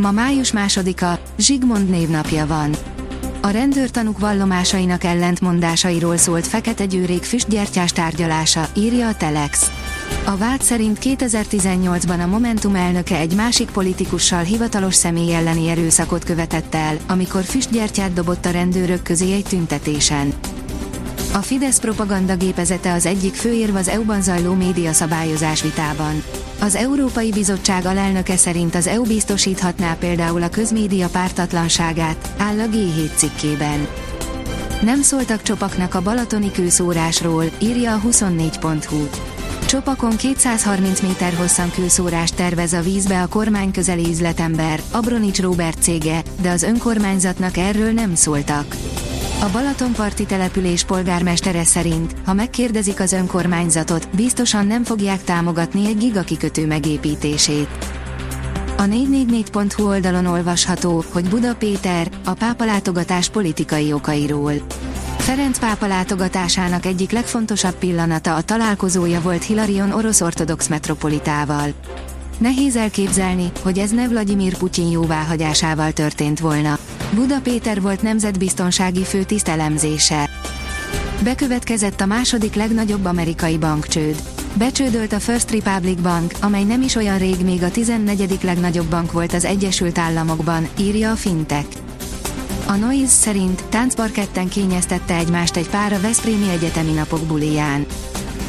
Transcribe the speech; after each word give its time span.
Ma 0.00 0.10
május 0.10 0.52
másodika, 0.52 1.18
Zsigmond 1.38 1.88
névnapja 1.88 2.46
van. 2.46 2.74
A 3.40 3.48
rendőrtanúk 3.48 4.18
vallomásainak 4.18 5.04
ellentmondásairól 5.04 6.16
szólt 6.16 6.46
Fekete 6.46 6.84
Győrék 6.84 7.22
füstgyertyás 7.22 7.92
tárgyalása, 7.92 8.68
írja 8.76 9.08
a 9.08 9.14
Telex. 9.14 9.70
A 10.24 10.36
vád 10.36 10.62
szerint 10.62 10.98
2018-ban 11.02 12.22
a 12.22 12.26
Momentum 12.26 12.74
elnöke 12.74 13.16
egy 13.16 13.34
másik 13.34 13.70
politikussal 13.70 14.42
hivatalos 14.42 14.94
személy 14.94 15.34
elleni 15.34 15.68
erőszakot 15.68 16.24
követett 16.24 16.74
el, 16.74 16.96
amikor 17.06 17.42
füstgyertyát 17.42 18.12
dobott 18.12 18.46
a 18.46 18.50
rendőrök 18.50 19.02
közé 19.02 19.32
egy 19.32 19.46
tüntetésen. 19.48 20.32
A 21.32 21.38
Fidesz 21.38 21.80
propaganda 21.80 22.36
gépezete 22.36 22.92
az 22.92 23.06
egyik 23.06 23.34
főérv 23.34 23.74
az 23.74 23.88
EU-ban 23.88 24.22
zajló 24.22 24.54
média 24.54 24.92
szabályozás 24.92 25.62
vitában. 25.62 26.22
Az 26.60 26.74
Európai 26.74 27.30
Bizottság 27.30 27.84
alelnöke 27.84 28.36
szerint 28.36 28.74
az 28.74 28.86
EU 28.86 29.02
biztosíthatná 29.02 29.94
például 29.94 30.42
a 30.42 30.48
közmédia 30.48 31.08
pártatlanságát, 31.08 32.34
áll 32.38 32.58
a 32.58 32.66
G7 32.66 33.14
cikkében. 33.16 33.88
Nem 34.82 35.02
szóltak 35.02 35.42
csopaknak 35.42 35.94
a 35.94 36.02
balatoni 36.02 36.50
kőszórásról, 36.50 37.44
írja 37.58 37.94
a 37.94 38.00
24.hu. 38.00 39.08
Csopakon 39.66 40.16
230 40.16 41.00
méter 41.00 41.34
hosszan 41.34 41.70
kőszórást 41.70 42.36
tervez 42.36 42.72
a 42.72 42.80
vízbe 42.80 43.22
a 43.22 43.26
kormány 43.26 43.70
közeli 43.70 44.08
üzletember, 44.08 44.80
Abronics 44.90 45.40
Robert 45.40 45.82
cége, 45.82 46.22
de 46.42 46.50
az 46.50 46.62
önkormányzatnak 46.62 47.56
erről 47.56 47.92
nem 47.92 48.14
szóltak. 48.14 48.76
A 49.42 49.48
Balatonparti 49.52 50.24
település 50.24 50.84
polgármestere 50.84 51.64
szerint, 51.64 52.14
ha 52.24 52.32
megkérdezik 52.32 53.00
az 53.00 53.12
önkormányzatot, 53.12 54.08
biztosan 54.16 54.66
nem 54.66 54.84
fogják 54.84 55.24
támogatni 55.24 55.86
egy 55.86 55.98
gigakikötő 55.98 56.66
megépítését. 56.66 57.68
A 58.76 58.82
444.hu 58.82 59.86
oldalon 59.86 60.26
olvasható, 60.26 61.04
hogy 61.12 61.28
Buda 61.28 61.54
Péter, 61.54 62.10
a 62.24 62.32
pápalátogatás 62.32 63.28
politikai 63.28 63.92
okairól. 63.92 64.52
Ferenc 65.18 65.58
pápa 65.58 65.86
látogatásának 65.86 66.86
egyik 66.86 67.10
legfontosabb 67.10 67.74
pillanata 67.74 68.34
a 68.34 68.42
találkozója 68.42 69.20
volt 69.20 69.44
Hilarion 69.44 69.92
orosz 69.92 70.20
ortodox 70.20 70.68
metropolitával. 70.68 71.72
Nehéz 72.38 72.76
elképzelni, 72.76 73.52
hogy 73.62 73.78
ez 73.78 73.90
ne 73.90 74.08
Vladimir 74.08 74.56
Putyin 74.56 74.90
jóváhagyásával 74.90 75.92
történt 75.92 76.40
volna. 76.40 76.78
Buda 77.14 77.40
volt 77.80 78.02
nemzetbiztonsági 78.02 79.04
főtiszt 79.04 79.48
elemzése. 79.48 80.28
Bekövetkezett 81.22 82.00
a 82.00 82.06
második 82.06 82.54
legnagyobb 82.54 83.04
amerikai 83.04 83.58
bankcsőd. 83.58 84.22
Becsődölt 84.54 85.12
a 85.12 85.20
First 85.20 85.50
Republic 85.50 86.00
Bank, 86.00 86.32
amely 86.40 86.64
nem 86.64 86.82
is 86.82 86.94
olyan 86.94 87.18
rég 87.18 87.44
még 87.44 87.62
a 87.62 87.70
14. 87.70 88.38
legnagyobb 88.42 88.86
bank 88.86 89.12
volt 89.12 89.32
az 89.32 89.44
Egyesült 89.44 89.98
Államokban, 89.98 90.68
írja 90.78 91.10
a 91.10 91.14
Fintech. 91.14 91.68
A 92.66 92.72
Noise 92.72 93.06
szerint 93.06 93.64
táncparketten 93.68 94.48
kényeztette 94.48 95.16
egymást 95.16 95.56
egy 95.56 95.68
pár 95.68 95.92
a 95.92 96.00
Veszprémi 96.00 96.50
Egyetemi 96.50 96.92
Napok 96.92 97.26
buliján. 97.26 97.86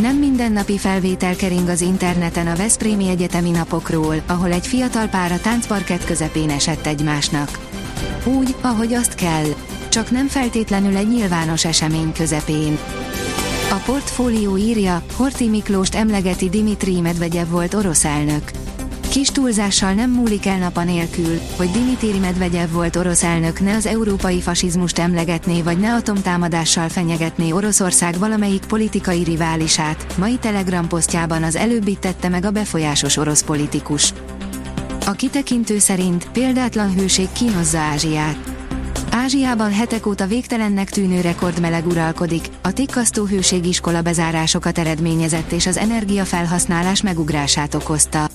Nem 0.00 0.16
mindennapi 0.16 0.78
felvétel 0.78 1.36
kering 1.36 1.68
az 1.68 1.80
interneten 1.80 2.46
a 2.46 2.56
Veszprémi 2.56 3.08
Egyetemi 3.08 3.50
Napokról, 3.50 4.22
ahol 4.26 4.52
egy 4.52 4.66
fiatal 4.66 5.06
pár 5.06 5.32
a 5.32 5.40
táncparkett 5.40 6.04
közepén 6.04 6.50
esett 6.50 6.86
egymásnak. 6.86 7.58
Úgy, 8.26 8.54
ahogy 8.60 8.94
azt 8.94 9.14
kell. 9.14 9.46
Csak 9.88 10.10
nem 10.10 10.28
feltétlenül 10.28 10.96
egy 10.96 11.08
nyilvános 11.08 11.64
esemény 11.64 12.12
közepén. 12.12 12.78
A 13.70 13.74
portfólió 13.84 14.56
írja, 14.56 15.02
Horti 15.16 15.48
Miklóst 15.48 15.94
emlegeti 15.94 16.48
Dimitri 16.48 17.00
Medvegyev 17.00 17.48
volt 17.48 17.74
orosz 17.74 18.04
elnök. 18.04 18.50
Kis 19.10 19.28
túlzással 19.28 19.92
nem 19.92 20.10
múlik 20.10 20.46
el 20.46 20.58
nap 20.58 20.84
nélkül, 20.84 21.40
hogy 21.56 21.70
Dimitri 21.70 22.18
Medvegyev 22.18 22.70
volt 22.70 22.96
orosz 22.96 23.22
elnök 23.22 23.60
ne 23.60 23.74
az 23.74 23.86
európai 23.86 24.40
fasizmust 24.40 24.98
emlegetné 24.98 25.62
vagy 25.62 25.78
ne 25.78 25.94
atomtámadással 25.94 26.88
fenyegetné 26.88 27.52
Oroszország 27.52 28.18
valamelyik 28.18 28.64
politikai 28.66 29.22
riválisát, 29.22 30.14
mai 30.18 30.36
telegram 30.36 30.88
posztjában 30.88 31.42
az 31.42 31.56
előbbi 31.56 31.96
tette 32.00 32.28
meg 32.28 32.44
a 32.44 32.50
befolyásos 32.50 33.16
orosz 33.16 33.42
politikus. 33.42 34.12
A 35.06 35.12
kitekintő 35.12 35.78
szerint 35.78 36.28
példátlan 36.30 36.94
hőség 36.94 37.28
kínozza 37.32 37.78
Ázsiát. 37.78 38.36
Ázsiában 39.10 39.72
hetek 39.72 40.06
óta 40.06 40.26
végtelennek 40.26 40.90
tűnő 40.90 41.20
rekordmeleg 41.20 41.86
uralkodik, 41.86 42.48
a 42.62 42.72
tikkasztó 42.72 43.24
hőségiskola 43.24 44.02
bezárásokat 44.02 44.78
eredményezett 44.78 45.52
és 45.52 45.66
az 45.66 45.76
energiafelhasználás 45.76 47.02
megugrását 47.02 47.74
okozta. 47.74 48.28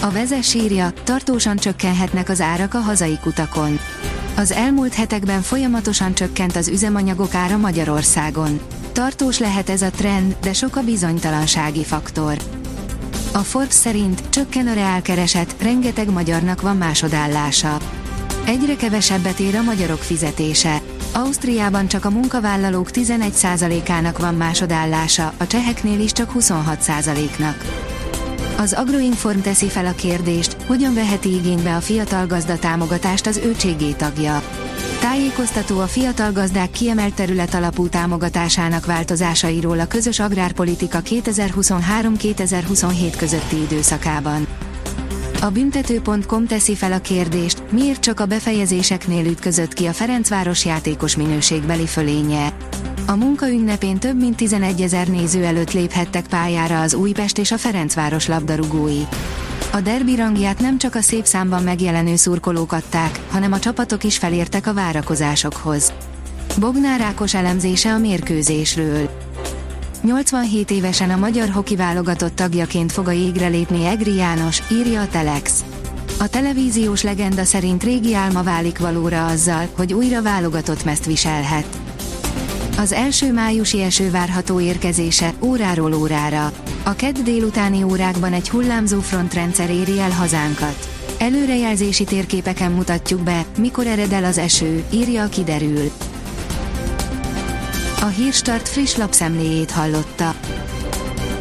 A 0.00 0.10
vezes 0.10 0.54
írja, 0.54 0.92
tartósan 1.04 1.56
csökkenhetnek 1.56 2.28
az 2.28 2.40
árak 2.40 2.74
a 2.74 2.78
hazai 2.78 3.18
kutakon. 3.22 3.78
Az 4.36 4.52
elmúlt 4.52 4.94
hetekben 4.94 5.42
folyamatosan 5.42 6.14
csökkent 6.14 6.56
az 6.56 6.68
üzemanyagok 6.68 7.34
ára 7.34 7.56
Magyarországon. 7.56 8.60
Tartós 8.92 9.38
lehet 9.38 9.70
ez 9.70 9.82
a 9.82 9.90
trend, 9.90 10.36
de 10.40 10.52
sok 10.52 10.76
a 10.76 10.82
bizonytalansági 10.82 11.84
faktor. 11.84 12.36
A 13.38 13.42
Forbes 13.42 13.74
szerint 13.74 14.22
csökken 14.28 14.66
a 14.66 14.72
reálkereset, 14.72 15.54
rengeteg 15.60 16.10
magyarnak 16.10 16.60
van 16.60 16.76
másodállása. 16.76 17.78
Egyre 18.46 18.76
kevesebbet 18.76 19.38
ér 19.38 19.54
a 19.54 19.62
magyarok 19.62 19.98
fizetése. 19.98 20.80
Ausztriában 21.12 21.88
csak 21.88 22.04
a 22.04 22.10
munkavállalók 22.10 22.88
11%-ának 22.92 24.18
van 24.18 24.34
másodállása, 24.34 25.32
a 25.36 25.46
cseheknél 25.46 26.00
is 26.00 26.12
csak 26.12 26.32
26%-nak. 26.38 27.64
Az 28.56 28.72
Agroinform 28.72 29.40
teszi 29.40 29.68
fel 29.68 29.86
a 29.86 29.94
kérdést, 29.94 30.56
hogyan 30.66 30.94
veheti 30.94 31.34
igénybe 31.34 31.76
a 31.76 31.80
fiatal 31.80 32.26
gazda 32.26 32.58
támogatást 32.58 33.26
az 33.26 33.36
ő 33.36 33.54
tagja. 33.96 34.42
Tájékoztató 35.00 35.80
a 35.80 35.86
fiatal 35.86 36.32
gazdák 36.32 36.70
kiemelt 36.70 37.14
terület 37.14 37.54
alapú 37.54 37.88
támogatásának 37.88 38.86
változásairól 38.86 39.80
a 39.80 39.86
közös 39.86 40.20
agrárpolitika 40.20 40.98
2023-2027 41.04 43.14
közötti 43.16 43.56
időszakában. 43.56 44.46
A 45.40 45.50
büntető.com 45.50 46.46
teszi 46.46 46.74
fel 46.74 46.92
a 46.92 46.98
kérdést, 46.98 47.62
miért 47.70 48.00
csak 48.00 48.20
a 48.20 48.26
befejezéseknél 48.26 49.26
ütközött 49.26 49.72
ki 49.72 49.86
a 49.86 49.92
Ferencváros 49.92 50.64
játékos 50.64 51.16
minőségbeli 51.16 51.86
fölénye. 51.86 52.52
A 53.06 53.16
munka 53.16 53.48
ünnepén 53.48 53.98
több 53.98 54.20
mint 54.20 54.36
11 54.36 54.80
ezer 54.80 55.08
néző 55.08 55.44
előtt 55.44 55.72
léphettek 55.72 56.26
pályára 56.26 56.80
az 56.80 56.94
Újpest 56.94 57.38
és 57.38 57.50
a 57.50 57.58
Ferencváros 57.58 58.26
labdarúgói. 58.26 59.02
A 59.78 59.80
derbi 59.80 60.16
rangját 60.16 60.60
nem 60.60 60.78
csak 60.78 60.94
a 60.94 61.00
szép 61.00 61.24
számban 61.24 61.62
megjelenő 61.62 62.16
szurkolók 62.16 62.72
adták, 62.72 63.20
hanem 63.30 63.52
a 63.52 63.58
csapatok 63.58 64.04
is 64.04 64.18
felértek 64.18 64.66
a 64.66 64.74
várakozásokhoz. 64.74 65.92
Bognár 66.60 67.00
Ákos 67.00 67.34
elemzése 67.34 67.92
a 67.92 67.98
mérkőzésről. 67.98 69.10
87 70.02 70.70
évesen 70.70 71.10
a 71.10 71.16
magyar 71.16 71.48
hoki 71.48 71.76
válogatott 71.76 72.34
tagjaként 72.34 72.92
fog 72.92 73.08
a 73.08 73.10
jégre 73.10 73.46
lépni 73.46 73.86
Egri 73.86 74.14
János, 74.14 74.62
írja 74.70 75.00
a 75.00 75.08
Telex. 75.08 75.64
A 76.18 76.28
televíziós 76.28 77.02
legenda 77.02 77.44
szerint 77.44 77.82
régi 77.82 78.14
álma 78.14 78.42
válik 78.42 78.78
valóra 78.78 79.26
azzal, 79.26 79.68
hogy 79.76 79.92
újra 79.92 80.22
válogatott 80.22 80.84
mezt 80.84 81.04
viselhet. 81.04 81.87
Az 82.78 82.92
első 82.92 83.32
májusi 83.32 83.82
eső 83.82 84.10
várható 84.10 84.60
érkezése, 84.60 85.32
óráról 85.40 85.94
órára. 85.94 86.52
A 86.84 86.94
kedd 86.94 87.24
délutáni 87.24 87.82
órákban 87.82 88.32
egy 88.32 88.50
hullámzó 88.50 89.00
frontrendszer 89.00 89.70
éri 89.70 90.00
el 90.00 90.10
hazánkat. 90.10 90.88
Előrejelzési 91.18 92.04
térképeken 92.04 92.72
mutatjuk 92.72 93.20
be, 93.20 93.44
mikor 93.58 93.86
ered 93.86 94.12
el 94.12 94.24
az 94.24 94.38
eső, 94.38 94.84
írja 94.90 95.22
a 95.22 95.28
kiderül. 95.28 95.90
A 98.00 98.06
Hírstart 98.06 98.68
friss 98.68 98.96
lapszemléjét 98.96 99.70
hallotta. 99.70 100.34